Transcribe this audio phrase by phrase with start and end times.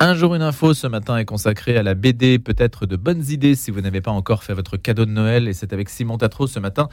[0.00, 3.56] Un jour une info ce matin est consacré à la BD, peut-être de bonnes idées
[3.56, 5.48] si vous n'avez pas encore fait votre cadeau de Noël.
[5.48, 6.88] Et c'est avec Simon Tatro ce matin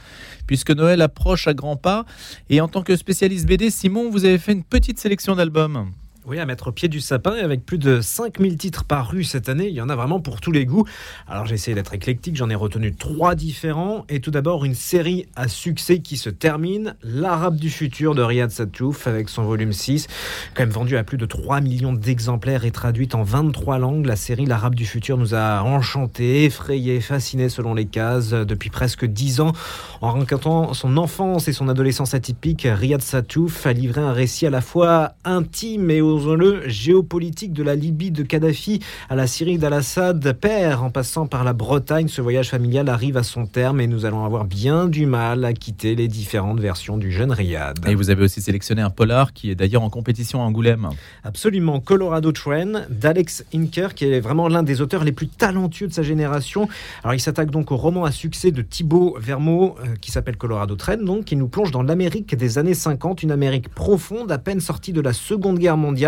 [0.48, 2.04] puisque Noël approche à grands pas.
[2.50, 5.92] Et en tant que spécialiste BD Simon vous avez fait une petite sélection d'albums.
[6.28, 9.68] Oui, à mettre au pied du sapin, avec plus de 5000 titres parus cette année,
[9.68, 10.84] il y en a vraiment pour tous les goûts.
[11.28, 14.04] Alors j'ai essayé d'être éclectique, j'en ai retenu trois différents.
[14.08, 18.50] Et tout d'abord, une série à succès qui se termine, L'Arabe du futur de Riyad
[18.50, 20.08] Satouf, avec son volume 6,
[20.56, 24.06] quand même vendu à plus de 3 millions d'exemplaires et traduite en 23 langues.
[24.06, 29.04] La série L'Arabe du futur nous a enchantés, effrayés, fascinés selon les cases depuis presque
[29.04, 29.52] 10 ans.
[30.00, 34.50] En racontant son enfance et son adolescence atypique, Riyad Satouf a livré un récit à
[34.50, 40.32] la fois intime et le géopolitique de la Libye de Kadhafi à la Syrie d'Al-Assad
[40.32, 44.06] père, en passant par la Bretagne, ce voyage familial arrive à son terme et nous
[44.06, 47.78] allons avoir bien du mal à quitter les différentes versions du jeune Riyad.
[47.86, 50.88] Et vous avez aussi sélectionné un polar qui est d'ailleurs en compétition à Angoulême.
[51.24, 55.92] Absolument, Colorado Train d'Alex Inker, qui est vraiment l'un des auteurs les plus talentueux de
[55.92, 56.68] sa génération.
[57.04, 60.76] Alors il s'attaque donc au roman à succès de Thibaut Vermeau euh, qui s'appelle Colorado
[60.76, 64.60] Train, donc qui nous plonge dans l'Amérique des années 50, une Amérique profonde, à peine
[64.60, 66.05] sortie de la Seconde Guerre mondiale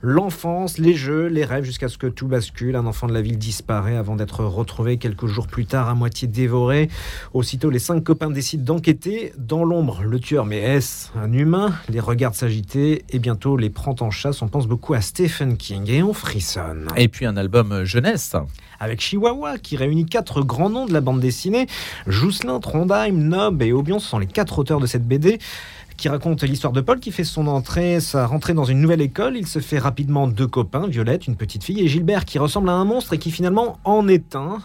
[0.00, 2.76] l'enfance, les jeux, les rêves, jusqu'à ce que tout bascule.
[2.76, 6.28] Un enfant de la ville disparaît avant d'être retrouvé quelques jours plus tard à moitié
[6.28, 6.88] dévoré.
[7.34, 9.32] Aussitôt, les cinq copains décident d'enquêter.
[9.38, 11.74] Dans l'ombre, le tueur, mais est-ce un humain?
[11.88, 14.42] Les regarde s'agiter et bientôt les prend en chasse.
[14.42, 16.88] On pense beaucoup à Stephen King et on frissonne.
[16.96, 18.34] Et puis un album jeunesse
[18.80, 21.66] avec Chihuahua qui réunit quatre grands noms de la bande dessinée.
[22.06, 25.38] Jousselin, Trondheim, Nob et Aubion sont les quatre auteurs de cette BD
[25.98, 29.36] qui raconte l'histoire de Paul qui fait son entrée, sa rentrée dans une nouvelle école.
[29.36, 32.74] Il se fait rapidement deux copains, Violette, une petite fille, et Gilbert qui ressemble à
[32.74, 34.60] un monstre et qui finalement en est un.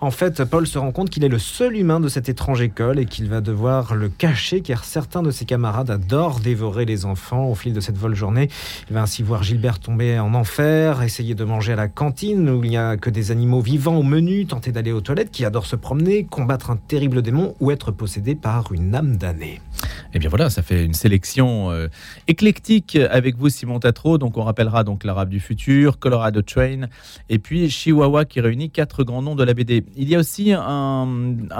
[0.00, 2.98] En fait, Paul se rend compte qu'il est le seul humain de cette étrange école
[2.98, 7.48] et qu'il va devoir le cacher car certains de ses camarades adorent dévorer les enfants
[7.48, 8.48] au fil de cette vol journée.
[8.88, 12.64] Il va ainsi voir Gilbert tomber en enfer, essayer de manger à la cantine où
[12.64, 15.66] il n'y a que des animaux vivants au menu, tenter d'aller aux toilettes, qui adore
[15.66, 19.60] se promener, combattre un terrible démon ou être possédé par une âme damnée.
[20.14, 21.88] Et bien voilà, ça fait une sélection euh,
[22.26, 24.18] éclectique avec vous, Simon Tatro.
[24.18, 26.88] Donc on rappellera donc l'Arabe du futur, Colorado Train,
[27.28, 29.84] et puis Chihuahua qui réunit quatre grands noms de la BD.
[29.96, 31.06] Il y a aussi un,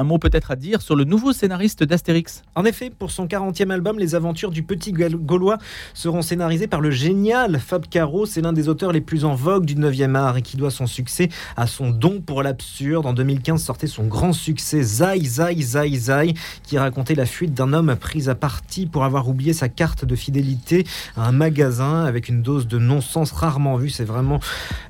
[0.04, 2.42] mot peut-être à dire sur le nouveau scénariste d'Astérix.
[2.54, 5.58] En effet, pour son 40e album, les aventures du petit Gaulois
[5.94, 8.26] seront scénarisées par le génial Fab Caro.
[8.26, 10.86] C'est l'un des auteurs les plus en vogue du 9e art et qui doit son
[10.86, 13.06] succès à son don pour l'absurde.
[13.06, 17.72] En 2015 sortait son grand succès Zai Zai Zai Zai qui racontait la fuite d'un
[17.72, 20.86] homme pris à partie pour avoir oublié sa carte de fidélité
[21.16, 23.90] à un magasin avec une dose de non-sens rarement vue.
[23.90, 24.38] C'est vraiment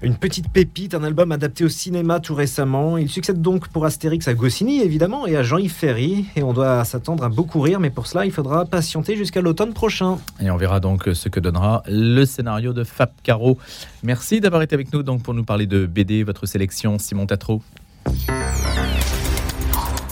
[0.03, 2.99] une petite pépite, un album adapté au cinéma tout récemment.
[2.99, 6.85] Il succède donc pour Astérix à Goscinny évidemment et à Jean-Yves Ferry et on doit
[6.85, 10.19] s'attendre à beaucoup rire mais pour cela il faudra patienter jusqu'à l'automne prochain.
[10.41, 13.59] Et on verra donc ce que donnera le scénario de Fab Caro.
[14.03, 17.63] Merci d'avoir été avec nous donc pour nous parler de BD, votre sélection Simon Tatro.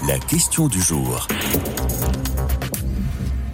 [0.06, 1.26] La question du jour.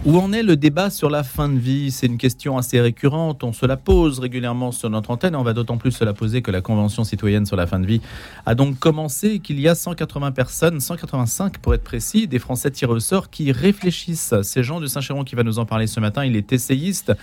[0.05, 1.89] Où en est le débat sur la fin de vie?
[1.89, 3.41] C'est une question assez récurrente.
[3.45, 5.33] On se la pose régulièrement sur notre antenne.
[5.33, 7.85] On va d'autant plus se la poser que la Convention citoyenne sur la fin de
[7.85, 8.01] vie
[8.45, 12.91] a donc commencé, qu'il y a 180 personnes, 185 pour être précis, des Français tirés
[12.91, 14.33] au sort qui réfléchissent.
[14.41, 16.25] C'est Jean de Saint-Chéron qui va nous en parler ce matin.
[16.25, 17.13] Il est essayiste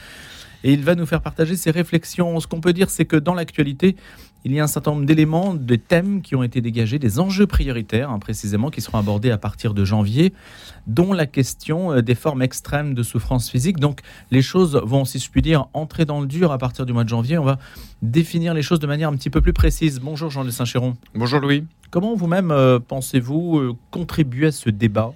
[0.64, 2.40] et il va nous faire partager ses réflexions.
[2.40, 3.94] Ce qu'on peut dire, c'est que dans l'actualité,
[4.44, 7.46] il y a un certain nombre d'éléments, de thèmes qui ont été dégagés, des enjeux
[7.46, 10.32] prioritaires hein, précisément, qui seront abordés à partir de janvier,
[10.86, 13.78] dont la question euh, des formes extrêmes de souffrance physique.
[13.78, 16.92] Donc les choses vont, si je puis dire, entrer dans le dur à partir du
[16.92, 17.38] mois de janvier.
[17.38, 17.58] On va
[18.02, 20.00] définir les choses de manière un petit peu plus précise.
[20.00, 20.96] Bonjour Jean de Saint-Chéron.
[21.14, 21.64] Bonjour Louis.
[21.90, 25.12] Comment vous-même euh, pensez-vous euh, contribuer à ce débat?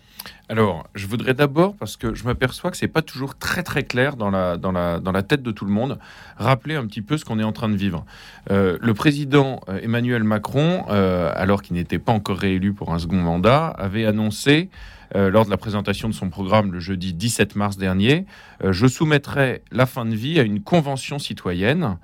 [0.51, 4.17] Alors, je voudrais d'abord, parce que je m'aperçois que c'est pas toujours très très clair
[4.17, 5.99] dans la, tête de tout le monde,
[6.37, 8.05] rappeler un petit peu ce qu'on est en train de vivre.
[8.51, 12.99] Euh, le président euh, Emmanuel Macron, euh, alors qu'il n'était pas encore réélu pour un
[12.99, 14.71] second mandat, avait annoncé
[15.15, 18.27] lors de la présentation de son programme le jeudi 17 mars dernier,
[18.69, 21.99] je soumettrai la fin de vie à une convention citoyenne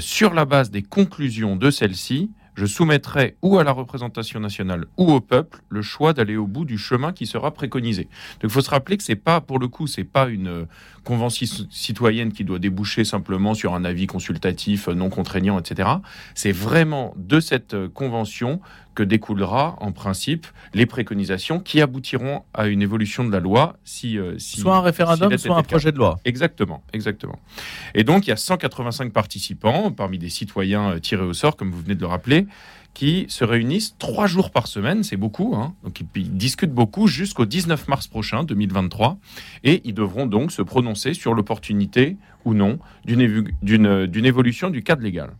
[0.00, 5.12] sur la base des conclusions de celle-ci je soumettrai ou à la représentation nationale ou
[5.12, 8.04] au peuple le choix d'aller au bout du chemin qui sera préconisé.
[8.40, 10.64] Donc il faut se rappeler que c'est pas, pour le coup, c'est pas une euh,
[11.04, 15.88] convention citoyenne qui doit déboucher simplement sur un avis consultatif euh, non contraignant, etc.
[16.34, 18.60] C'est vraiment de cette euh, convention
[18.98, 24.18] que découlera en principe les préconisations qui aboutiront à une évolution de la loi si,
[24.38, 27.38] soit un référendum soit un projet de loi exactement exactement
[27.94, 31.80] et donc il y a 185 participants parmi des citoyens tirés au sort comme vous
[31.80, 32.48] venez de le rappeler
[32.92, 35.72] qui se réunissent trois jours par semaine, c'est beaucoup, hein.
[35.84, 39.18] donc ils, discutent beaucoup jusqu'au 19 mars prochain, 2023,
[39.62, 45.30] et ils devront donc se prononcer sur l'opportunité ou non d'une évolution du cadre légal.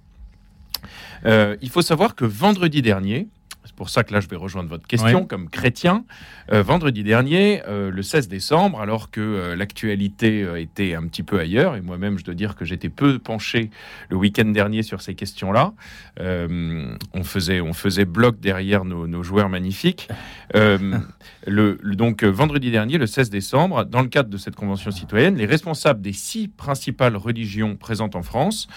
[1.27, 3.27] Euh, il faut savoir que vendredi dernier,
[3.69, 5.27] c'est pour ça que là je vais rejoindre votre question Ouais.
[5.27, 6.05] comme chrétien.
[6.53, 11.39] Euh, vendredi dernier, euh, le 16 décembre, alors que euh, l'actualité était un petit peu
[11.39, 13.71] ailleurs, et moi-même je dois dire que j'étais peu penché
[14.09, 15.75] le week-end dernier sur ces questions-là,
[16.19, 20.09] on, faisait, on faisait bloc derrière nos, nos joueurs magnifiques.
[21.47, 25.37] Le, le- donc vendredi dernier, le 16 décembre, dans le cadre de cette convention citoyenne,
[25.37, 28.69] les responsables des six principales religions présentes en France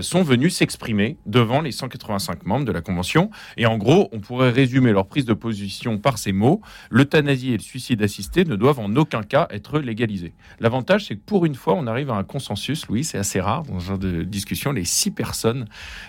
[0.00, 3.30] sont venus s'exprimer devant les 185 membres de la convention.
[3.56, 6.60] Et en gros, on pourrait résumer leur prise de position par ces mots
[6.90, 10.34] l'euthanasie et le suicide assisté ne doivent en aucun cas être légalisés.
[10.60, 12.86] L'avantage, c'est que pour une fois, on arrive à un consensus.
[12.88, 14.72] Louis, c'est assez rare dans ce genre de discussion.
[14.72, 15.66] Les six personnes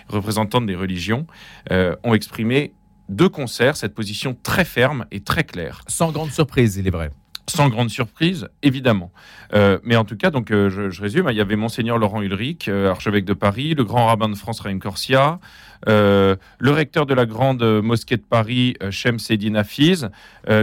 [0.08, 1.26] représentantes des religions
[1.70, 2.72] euh, ont exprimé
[3.08, 7.10] de concert cette position très ferme et très claire Sans grande surprise, il est vrai.
[7.50, 9.12] Sans grande surprise, évidemment.
[9.52, 12.68] Euh, mais en tout cas, donc, euh, je, résume, il y avait Monseigneur Laurent Ulrich,
[12.68, 15.40] euh, archevêque de Paris, le grand rabbin de France, Raïm Corsia,
[15.86, 20.10] le recteur de la grande mosquée de Paris, Shem Seddin Hafiz,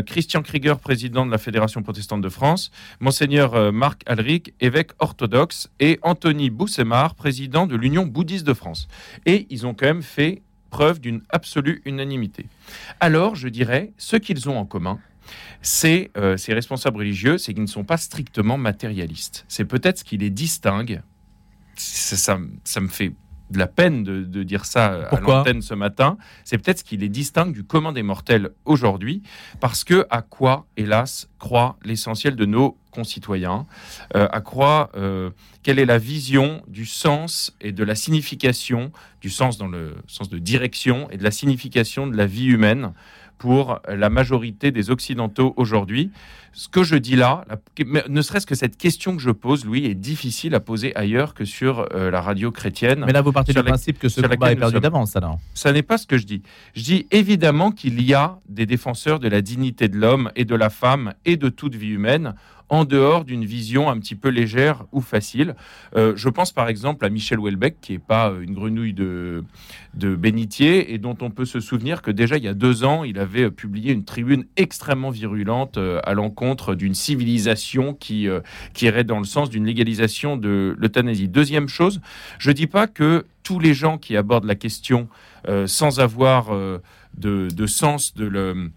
[0.06, 2.70] Christian Krieger, président de la Fédération protestante de France,
[3.00, 8.88] Monseigneur Marc Alric, évêque orthodoxe, et Anthony Boussemar, président de l'Union bouddhiste de France.
[9.26, 12.46] Et ils ont quand même fait preuve d'une absolue unanimité.
[13.00, 15.00] Alors, je dirais, ce qu'ils ont en commun,
[15.62, 19.46] c'est euh, ces responsables religieux, c'est qu'ils ne sont pas strictement matérialistes.
[19.48, 21.02] C'est peut-être ce qui les distingue.
[21.76, 23.14] Ça, ça, ça me fait
[23.50, 25.38] de la peine de, de dire ça euh, à Pourquoi?
[25.38, 26.18] l'antenne ce matin.
[26.44, 29.22] C'est peut-être ce qui les distingue du commun des mortels aujourd'hui,
[29.60, 33.66] parce que à quoi, hélas, croit l'essentiel de nos concitoyens,
[34.16, 35.30] euh, à quoi, euh,
[35.64, 38.92] quelle est la vision du sens et de la signification,
[39.22, 42.94] du sens dans le sens de direction et de la signification de la vie humaine?
[43.38, 46.12] Pour la majorité des Occidentaux aujourd'hui.
[46.54, 49.86] Ce que je dis là, la- ne serait-ce que cette question que je pose, Louis,
[49.86, 53.04] est difficile à poser ailleurs que sur euh, la radio chrétienne.
[53.06, 55.38] Mais là, vous partez du la- principe que ce combat est perdu d'avance, alors.
[55.54, 56.42] Ça n'est pas ce que je dis.
[56.76, 60.56] Je dis évidemment qu'il y a des défenseurs de la dignité de l'homme et de
[60.56, 62.34] la femme et de toute vie humaine
[62.70, 65.56] en dehors d'une vision un petit peu légère ou facile.
[65.96, 69.44] Euh, je pense par exemple à Michel Houellebecq, qui n'est pas euh, une grenouille de,
[69.94, 73.04] de bénitier et dont on peut se souvenir que déjà il y a deux ans,
[73.04, 78.28] il avait publié une tribune extrêmement virulente euh, à l'encontre d'une civilisation qui,
[78.74, 81.28] qui irait dans le sens d'une légalisation de l'euthanasie.
[81.28, 82.02] Deuxième chose,
[82.40, 85.08] je dis pas que tous les gens qui abordent la question
[85.66, 86.52] sans avoir
[87.18, 88.72] de, de sens de le,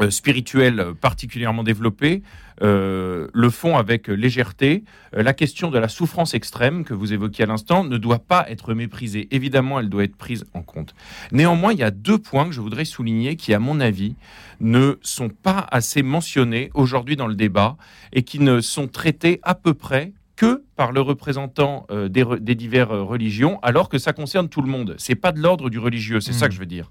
[0.00, 2.22] euh, spirituel particulièrement développé
[2.62, 4.84] euh, le font avec légèreté.
[5.16, 8.48] Euh, la question de la souffrance extrême que vous évoquiez à l'instant ne doit pas
[8.48, 9.28] être méprisée.
[9.30, 10.94] Évidemment, elle doit être prise en compte.
[11.32, 14.14] Néanmoins, il y a deux points que je voudrais souligner qui, à mon avis,
[14.60, 17.76] ne sont pas assez mentionnés aujourd'hui dans le débat
[18.12, 22.38] et qui ne sont traités à peu près que par le représentant euh, des, re-
[22.40, 24.94] des diverses euh, religions, alors que ça concerne tout le monde.
[24.98, 26.48] C'est pas de l'ordre du religieux, c'est ça Mm.
[26.48, 26.90] que je veux dire.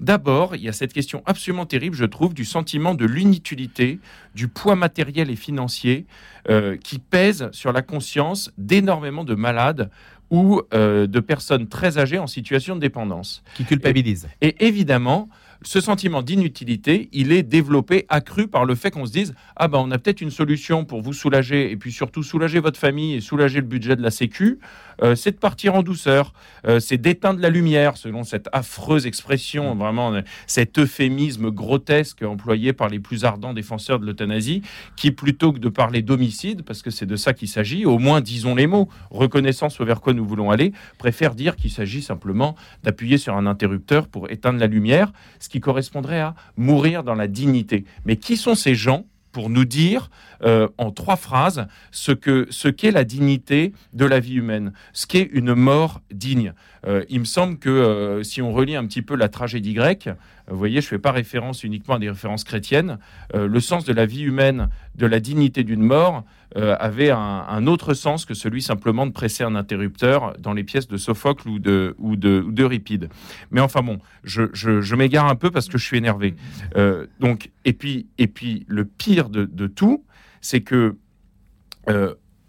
[0.00, 3.98] D'abord, il y a cette question absolument terrible, je trouve, du sentiment de l'inutilité,
[4.34, 6.06] du poids matériel et financier
[6.48, 9.90] euh, qui pèse sur la conscience d'énormément de malades
[10.30, 13.42] ou euh, de personnes très âgées en situation de dépendance.
[13.54, 14.28] Qui culpabilise.
[14.40, 15.28] Et évidemment,
[15.62, 19.78] ce sentiment d'inutilité, il est développé, accru par le fait qu'on se dise ah ben
[19.78, 23.20] on a peut-être une solution pour vous soulager et puis surtout soulager votre famille et
[23.20, 24.58] soulager le budget de la Sécu,
[25.02, 26.32] euh, c'est de partir en douceur,
[26.66, 32.72] Euh, c'est d'éteindre la lumière, selon cette affreuse expression, vraiment euh, cet euphémisme grotesque employé
[32.72, 34.62] par les plus ardents défenseurs de l'euthanasie,
[34.96, 38.20] qui plutôt que de parler d'homicide, parce que c'est de ça qu'il s'agit, au moins
[38.20, 43.18] disons les mots, reconnaissance vers quoi nous voulons aller, préfère dire qu'il s'agit simplement d'appuyer
[43.18, 45.12] sur un interrupteur pour éteindre la lumière,
[45.48, 47.86] ce qui correspondrait à mourir dans la dignité.
[48.04, 50.10] Mais qui sont ces gens pour nous dire
[50.42, 55.06] euh, en trois phrases ce que ce qu'est la dignité de la vie humaine, ce
[55.06, 56.52] qu'est une mort digne?
[56.86, 60.10] Euh, il me semble que euh, si on relit un petit peu la tragédie grecque,
[60.50, 62.98] vous voyez, je ne fais pas référence uniquement à des références chrétiennes,
[63.34, 66.24] euh, le sens de la vie humaine, de la dignité d'une mort,
[66.56, 70.88] euh, avait un, autre sens que celui simplement de presser un interrupteur dans les pièces
[70.88, 73.10] de Sophocle ou de ou de ou d'Euripide.
[73.50, 76.34] Mais enfin bon, je, je, m'égare un peu parce que je suis énervé.
[76.76, 80.04] Euh, donc et puis et puis le pire de, de tout,
[80.40, 80.96] c'est que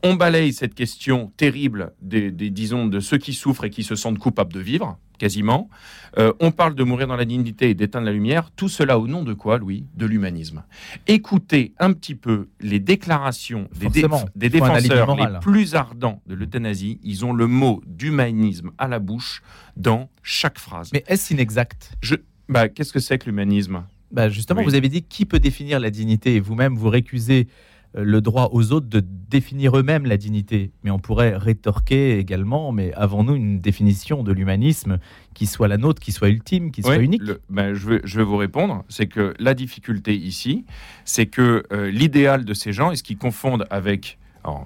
[0.03, 3.96] on balaye cette question terrible des, des, disons de ceux qui souffrent et qui se
[3.96, 5.70] sentent coupables de vivre quasiment.
[6.18, 8.50] Euh, on parle de mourir dans la dignité et d'éteindre la lumière.
[8.56, 9.86] Tout cela au nom de quoi, Louis?
[9.96, 10.64] De l'humanisme.
[11.08, 14.02] Écoutez un petit peu les déclarations des, dé-
[14.50, 17.00] défenseurs les plus ardents de l'euthanasie.
[17.04, 19.44] Ils ont le mot d'humanisme à la bouche
[19.78, 20.90] dans chaque phrase.
[20.94, 21.92] Mais est-ce inexact?
[22.02, 22.16] Je,
[22.48, 23.84] bah, qu'est-ce que c'est que l'humanisme?
[24.12, 24.66] Bah, Justement, Oui.
[24.66, 27.48] vous avez dit qui peut définir la dignité et vous-même vous récusez
[27.93, 30.72] le droit aux autres de définir eux-mêmes la dignité.
[30.84, 35.00] Mais on pourrait rétorquer également, mais avons-nous une définition de l'humanisme
[35.34, 37.24] qui soit la nôtre, qui soit ultime, qui soit unique?
[37.50, 38.84] ben, je, vais, je, vais, vous répondre.
[38.89, 40.65] C'est que la difficulté ici,
[41.05, 44.17] c'est que euh, l'idéal de ces gens, et ce qu'ils confondent avec...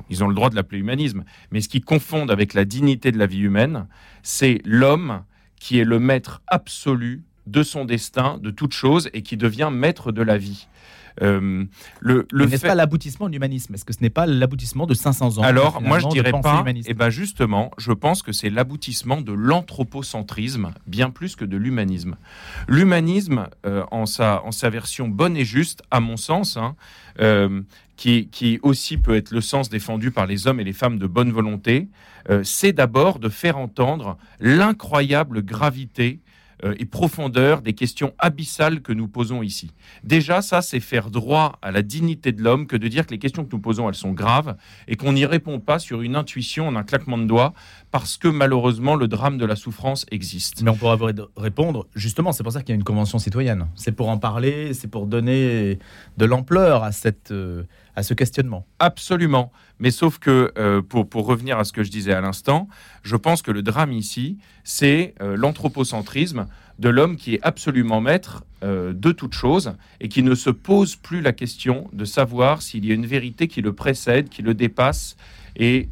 [0.09, 3.17] ils ont le droit de l'appeler humanisme, mais ce qu'ils confondent avec la dignité de
[3.17, 3.87] la vie humaine,
[4.21, 5.23] c'est l'homme
[5.59, 10.11] qui est le maître absolu de son destin, de toute chose, et qui devient maître
[10.11, 10.67] de la vie.
[11.21, 11.65] Euh,
[11.99, 13.73] le, le n'est-ce pas l'aboutissement de l'humanisme?
[13.73, 16.63] Est-ce que ce n'est pas l'aboutissement de 500 ans Alors, moi, je dirais pas.
[16.67, 21.57] Et eh ben justement, je pense que c'est l'aboutissement de l'anthropocentrisme, bien plus que de
[21.57, 22.15] l'humanisme.
[22.67, 26.75] L'humanisme, euh, en, sa, en sa version bonne et juste, à mon sens, hein,
[27.19, 27.61] euh,
[27.95, 31.07] qui, qui, aussi peut être le sens défendu par les hommes et les femmes de
[31.07, 31.87] bonne volonté,
[32.43, 36.21] c'est d'abord de faire entendre l'incroyable gravité
[36.63, 39.71] euh, et profondeur des questions abyssales que nous posons ici.
[40.03, 43.19] Déjà, ça, c'est faire droit à la dignité de l'homme que de dire que les
[43.19, 44.55] questions que nous posons, elles sont graves
[44.87, 47.53] et qu'on n'y répond pas sur une intuition, en un claquement de doigts,
[47.93, 50.63] parce que malheureusement, le drame de la souffrance existe.
[50.63, 50.97] Mais on pourra
[51.37, 53.67] répondre, justement, c'est pour ça qu'il y a une convention citoyenne.
[53.75, 55.77] C'est pour en parler, c'est pour donner
[56.17, 57.29] de l'ampleur à cette...
[57.29, 57.63] Euh,
[57.95, 58.65] à ce questionnement.
[58.79, 59.51] Absolument.
[59.77, 62.67] Mais sauf que, euh, pour, pour, revenir à ce que je disais à l'instant,
[63.03, 66.47] je pense que le drame ici, c'est euh, l'anthropocentrisme
[66.79, 70.95] de l'homme qui est absolument maître euh, de toute chose et qui ne se pose
[70.95, 74.55] plus la question de savoir s'il y a une vérité qui le précède, qui le
[74.55, 75.15] dépasse
[75.55, 75.89] et,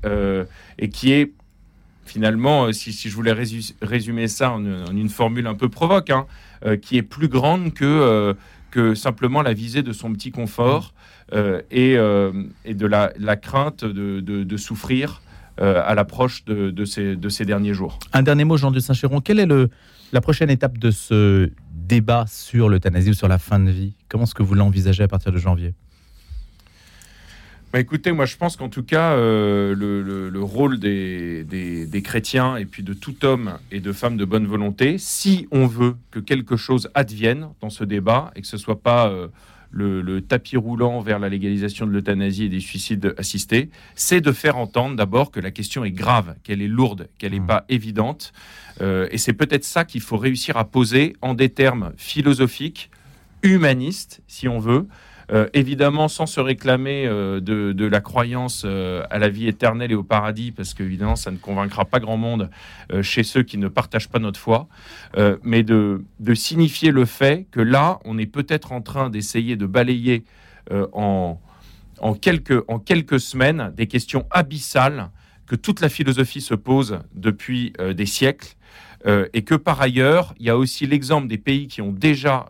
[0.79, 1.33] et qui est
[2.05, 3.33] finalement, si, si, je voulais
[3.81, 6.25] résumer ça en, une formule un peu provoque, hein,
[6.81, 8.35] qui est plus grande que,
[8.71, 10.93] que simplement la visée de son petit confort
[11.33, 15.21] euh, euh, et, de la, crainte de, souffrir
[15.59, 17.99] euh, à l'approche de, ces, de ces derniers jours.
[18.13, 19.21] Un dernier mot, Jean de Saint-Chéron.
[19.21, 19.69] Quelle est le,
[20.11, 23.93] la prochaine étape de ce débat sur l'euthanasie ou sur la fin de vie?
[24.09, 25.73] Comment est-ce que vous l'envisagez à partir de janvier?
[27.71, 32.83] Bah écoutez, moi je pense qu'en tout cas, le, rôle des, des, chrétiens et puis
[32.83, 36.89] de tout homme et de femme de bonne volonté, si on veut que quelque chose
[36.95, 39.09] advienne dans ce débat et que ce soit pas
[39.71, 44.57] le, tapis roulant vers la légalisation de l'euthanasie et des suicides assistés, c'est de faire
[44.57, 47.47] entendre d'abord que la question est grave, qu'elle est lourde, qu'elle n'est mmh.
[47.47, 48.33] pas évidente.
[48.81, 52.91] Euh, et c'est peut-être ça qu'il faut réussir à poser en des termes philosophiques,
[53.43, 54.87] humanistes, si on veut,
[55.31, 59.95] euh, évidemment, sans se réclamer euh, de, la croyance euh, à la vie éternelle et
[59.95, 62.49] au paradis, parce qu'évidemment, ça ne convaincra pas grand monde
[63.01, 64.67] chez ceux qui ne partagent pas notre foi,
[65.43, 70.23] mais de, signifier le fait que là, on est peut-être en train d'essayer de balayer
[70.71, 71.37] en,
[72.21, 75.09] quelques, en quelques semaines des questions abyssales
[75.45, 78.55] que toute la philosophie se pose depuis des siècles.
[79.05, 82.47] et que par ailleurs, il y a aussi l'exemple des pays qui ont déjà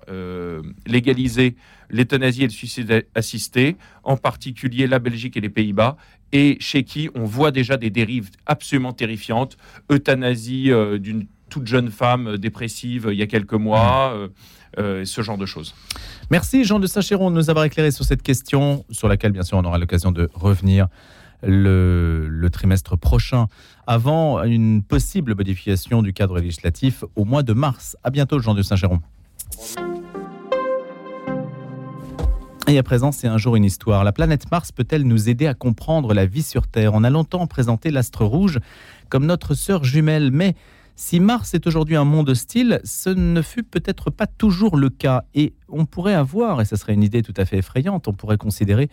[0.88, 1.56] légalisé
[1.92, 5.98] l'euthanasie et le suicide assisté, en particulier la Belgique et les Pays-Bas,
[6.32, 9.58] et chez qui on voit déjà des dérives absolument terrifiantes.
[9.92, 14.18] Euthanasie euh, d'une toute jeune femme euh, dépressive euh, il y a quelques mois.
[14.78, 15.76] ce genre de choses.
[16.30, 19.58] Merci Jean de Sacheron de nous avoir éclairé sur cette question, sur laquelle bien sûr
[19.58, 20.88] on aura l'occasion de revenir
[21.44, 23.48] le, le, trimestre prochain,
[23.86, 27.98] avant une possible modification du cadre législatif au mois de mars.
[28.04, 29.02] À bientôt Jean de Saint-Géron.
[32.72, 34.06] Et à présent, c'est un jour une histoire.
[34.06, 37.46] La planète Mars peut-elle nous aider à comprendre la vie sur Terre On a longtemps
[37.46, 38.60] présenté l'astre rouge
[39.10, 40.56] comme notre sœur jumelle, mais
[40.96, 45.26] si Mars est aujourd'hui un monde hostile, ce ne fut peut-être pas toujours le cas.
[45.34, 48.38] Et on pourrait avoir, et ce serait une idée tout à fait effrayante, on pourrait
[48.38, 48.90] considérer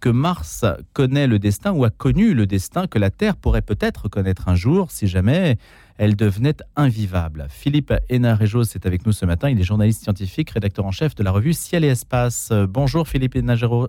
[0.00, 4.08] que Mars connaît le destin ou a connu le destin que la Terre pourrait peut-être
[4.08, 5.58] connaître un jour si jamais
[5.96, 7.46] elle devenait invivable.
[7.50, 9.50] Philippe Hénarejos est avec nous ce matin.
[9.50, 12.52] Il est journaliste scientifique, rédacteur en chef de la revue Ciel et Espace.
[12.68, 13.88] Bonjour Philippe Hénarejos.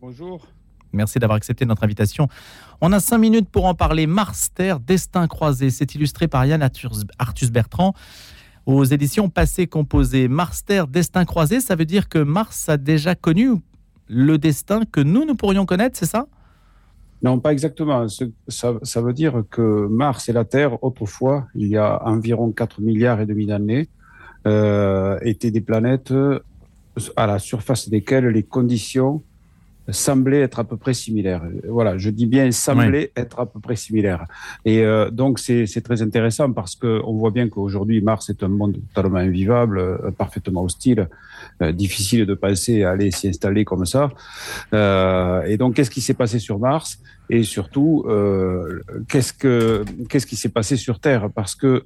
[0.00, 0.46] Bonjour.
[0.92, 2.28] Merci d'avoir accepté notre invitation.
[2.80, 4.06] On a cinq minutes pour en parler.
[4.06, 5.70] Mars-Terre, destin croisé.
[5.70, 7.94] C'est illustré par Yann Arthus Bertrand
[8.66, 10.28] aux éditions Passé Composé.
[10.28, 13.54] Mars-Terre, destin croisé, ça veut dire que Mars a déjà connu
[14.08, 16.26] le destin que nous, nous pourrions connaître, c'est ça?
[17.22, 18.06] Non, pas exactement.
[18.48, 23.20] Ça, veut dire que Mars et la Terre, autrefois, il y a environ 4 milliards
[23.20, 23.88] et demi d'années,
[24.46, 26.14] euh, étaient des planètes
[27.16, 29.22] à la surface desquelles les conditions
[29.90, 31.42] semblait être à peu près similaire.
[31.68, 34.26] Voilà, je dis bien semblait être à peu près similaire.
[34.64, 38.48] Et euh, donc c'est très intéressant parce que on voit bien qu'aujourd'hui Mars est un
[38.48, 41.08] monde totalement invivable, euh, parfaitement hostile,
[41.62, 44.10] euh, difficile de penser à aller s'y installer comme ça.
[44.72, 47.00] et donc qu'est-ce qui s'est passé sur Mars?
[47.30, 48.06] Et surtout
[49.08, 51.28] qu'est-ce que qu'est-ce qui s'est passé sur Terre?
[51.34, 51.84] Parce que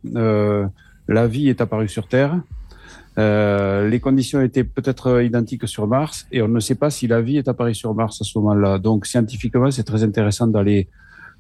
[1.09, 2.41] la vie est apparue sur Terre
[3.19, 7.21] Euh, les conditions étaient peut-être identiques sur Mars et on ne sait pas si la
[7.21, 8.79] vie est apparue sur Mars à ce moment-là.
[8.79, 10.89] Donc scientifiquement, c'est très intéressant d'aller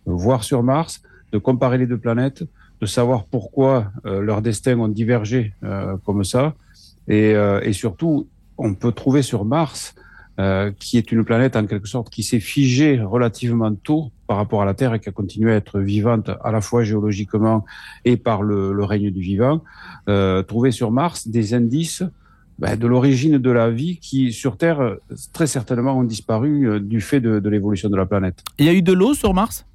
[0.05, 1.02] voir sur Mars,
[1.33, 2.45] de comparer les deux planètes,
[2.83, 6.55] de savoir pourquoi euh, leurs destins ont divergé euh, comme ça.
[7.09, 9.95] Et, euh, et, surtout, on peut trouver sur Mars,
[10.81, 14.65] qui est une planète en quelque sorte qui s'est figée relativement tôt par rapport à
[14.65, 17.67] la Terre et qui a continué à être vivante à la fois géologiquement
[18.07, 19.62] et par le, le règne du vivant,
[20.49, 22.03] trouver sur Mars des indices
[22.59, 24.97] ben, de l'origine de la vie qui, sur Terre,
[25.35, 28.43] très certainement ont disparu du fait de, de l'évolution de la planète.
[28.59, 29.67] Il y a eu de l'eau sur Mars?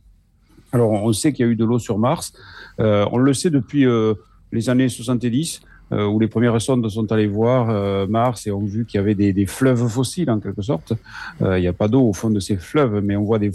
[0.72, 2.34] Alors, on sait qu'il y a eu de l'eau sur Mars.
[2.80, 4.16] Euh, on le sait depuis euh,
[4.52, 8.65] les années 70, euh, où les premières sondes sont allées voir euh, Mars et ont
[8.65, 10.94] vu qu'il y avait des, fleuves fossiles, en quelque sorte.
[11.41, 13.51] Euh, il n'y a pas d'eau au fond de ces fleuves, mais on voit des,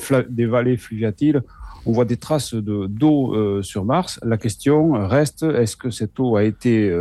[0.46, 1.42] vallées fluviatiles.
[1.84, 4.20] On voit des traces de, d'eau sur Mars.
[4.22, 6.96] La question reste, est-ce que cette eau a été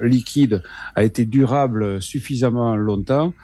[0.00, 0.62] liquide,
[0.94, 3.34] a été durable suffisamment longtemps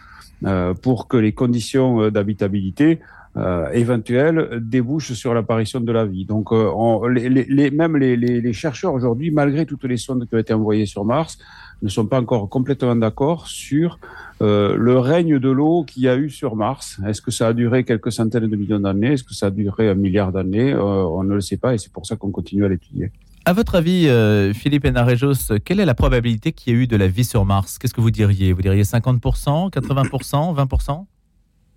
[0.80, 3.00] pour que les conditions d'habitabilité
[3.36, 6.24] euh, éventuelle débouche sur l'apparition de la vie.
[6.24, 10.86] Donc, euh, les, même les, chercheurs aujourd'hui, malgré toutes les sondes qui ont été envoyées
[10.86, 11.36] sur Mars,
[11.82, 13.98] ne sont pas encore complètement d'accord sur
[14.40, 16.98] euh, le règne de l'eau qu'il y a eu sur Mars.
[17.06, 19.12] Est-ce que ça a duré quelques centaines de millions d'années?
[19.12, 20.74] Est-ce que ça a duré un milliard d'années?
[20.74, 23.12] On ne le sait pas et c'est pour ça qu'on continue à l'étudier.
[23.44, 24.08] À votre avis,
[24.54, 27.76] Philippe Enarejos, quelle est la probabilité qu'il y ait eu de la vie sur Mars?
[27.78, 28.54] Qu'est-ce que vous diriez?
[28.54, 31.04] Vous diriez 50%, 80%, 20%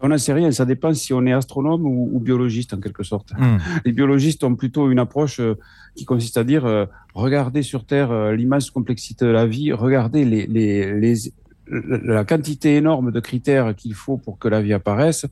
[0.01, 3.03] on n'en sait rien, ça dépend si on est astronome ou, ou biologiste en quelque
[3.03, 3.33] sorte.
[3.37, 3.57] Mm.
[3.85, 5.55] Les biologistes ont plutôt une approche euh,
[5.95, 10.25] qui consiste à dire euh, regardez sur Terre euh, l'immense complexité de la vie, regardez
[10.25, 11.15] les, les, les,
[11.67, 15.25] la quantité énorme de critères qu'il faut pour que la vie apparaisse.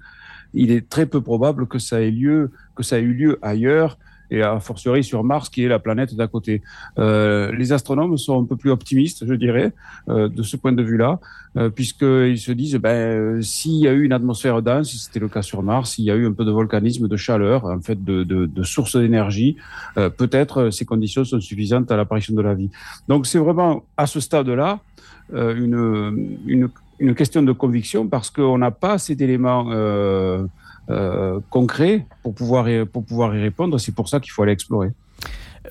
[0.54, 3.98] Il est très peu probable que ça ait lieu, que ça ait eu lieu ailleurs
[4.32, 6.62] et a fortiori sur Mars, qui est la planète d'à côté.
[7.00, 9.74] Euh, les astronomes sont un peu plus optimistes, je dirais,
[10.10, 11.20] euh, de ce point de vue-là,
[11.58, 15.42] euh, puisqu'ils se disent, ben, s'il y a eu une atmosphère dense, c'était le cas
[15.42, 18.24] sur Mars, s'il y a eu un peu de volcanisme, de chaleur, en fait, de,
[18.24, 19.58] de, de source d'énergie,
[19.98, 22.70] euh, peut-être ces conditions sont suffisantes à l'apparition de la vie.
[23.08, 24.80] Donc c'est vraiment à ce stade-là
[25.34, 29.66] euh, une, une, une, question de conviction, parce qu'on n'a pas assez d'éléments
[30.90, 33.78] euh, concret pour pouvoir, y, pour pouvoir y répondre.
[33.80, 34.92] C'est pour ça qu'il faut aller explorer.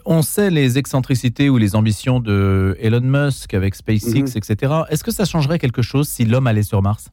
[0.04, 4.36] On sait les excentricités ou les ambitions de Elon Musk avec SpaceX, -hmm.
[4.36, 4.72] etc.
[4.90, 7.10] Est-ce que ça changerait quelque chose si l'homme allait sur Mars?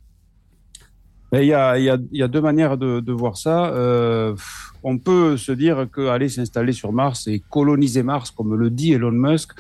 [1.31, 3.37] Ben, il y, a, il, y a, il y a deux manières de, de voir
[3.37, 3.67] ça.
[3.67, 4.35] Euh,
[4.83, 9.11] on peut se dire qu'aller s'installer sur Mars et coloniser Mars, comme le dit Elon
[9.11, 9.51] Musk,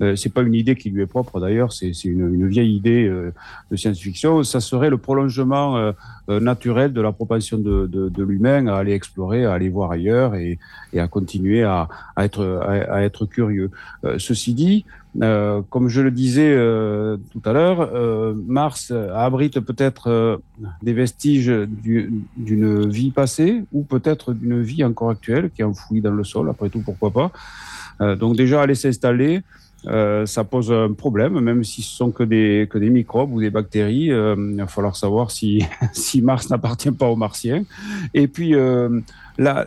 [0.00, 3.32] euh, c'est pas une idée qui lui est propre d'ailleurs, c'est une, vieille idée euh,
[3.70, 4.42] de science-fiction.
[4.42, 5.92] Ça serait le prolongement euh,
[6.28, 10.58] euh naturel de la propension de, l'humain à aller explorer, à aller voir ailleurs et,
[10.96, 13.70] à continuer à, être, curieux.
[14.18, 14.84] Ceci dit,
[15.70, 16.52] comme je le disais
[17.32, 20.40] tout à l'heure, Mars abrite peut-être
[20.82, 21.52] des vestiges
[22.36, 26.48] d'une vie passée ou peut-être d'une vie encore actuelle qui est enfouie dans le sol.
[26.48, 27.30] Après tout, pourquoi pas
[28.00, 29.42] euh, Donc déjà, aller s'installer,
[29.86, 33.40] euh, ça pose un problème, même si ce sont que des, que des microbes ou
[33.40, 34.06] des bactéries.
[34.06, 37.64] il va falloir savoir si, si Mars n'appartient pas aux Martiens.
[38.14, 38.54] Et puis
[39.38, 39.66] Là,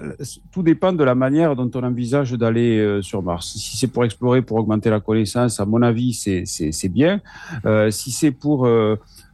[0.52, 3.54] tout dépend de la manière dont on envisage d'aller euh, sur Mars.
[3.56, 7.20] Si c'est pour explorer, pour augmenter la connaissance, à mon avis, c'est bien.
[7.66, 8.68] Euh, si c'est pour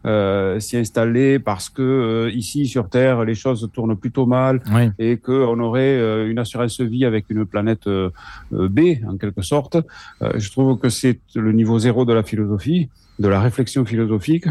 [0.04, 4.90] euh, s'y installer parce que euh, ici sur Terre les choses tournent plutôt mal oui.
[4.98, 7.88] et qu'on aurait euh, une assurance vie avec une planète
[8.52, 9.78] B en quelque sorte,
[10.22, 14.48] je trouve que c'est le niveau zéro de la philosophie, de la réflexion philosophique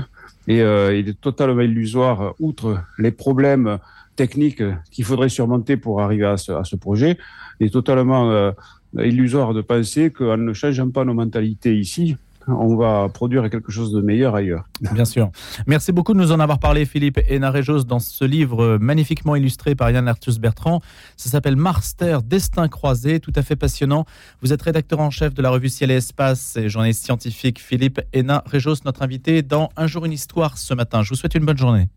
[0.46, 3.78] et il est totalement illusoire, outre les problèmes
[4.16, 7.18] techniques qu'il faudrait surmonter pour arriver à ce, à ce projet.
[7.58, 8.52] Il est totalement
[8.98, 12.16] illusoire de penser qu'en ne changeant pas nos mentalités ici,
[12.50, 14.64] on va produire quelque chose de meilleur ailleurs.
[14.92, 15.30] Bien sûr.
[15.66, 19.90] Merci beaucoup de nous en avoir parlé, Philippe Hénarejos, dans ce livre magnifiquement illustré par
[19.90, 20.80] Yann Arthus Bertrand.
[21.16, 24.06] Ça s'appelle Mars Terre, Destin croisé, tout à fait passionnant.
[24.40, 28.00] Vous êtes rédacteur en chef de la revue Ciel et Espace et journaliste scientifique Philippe
[28.12, 31.02] Hénarejos, notre invité dans Un jour une histoire ce matin.
[31.02, 31.90] Je vous souhaite une bonne journée.